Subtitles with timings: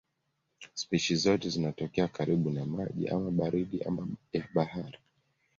[0.73, 4.97] Spishi zote zinatokea karibu na maji ama baridi ama ya bahari.